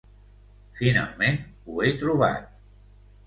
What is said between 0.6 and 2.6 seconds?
Finalment, ho he trobat...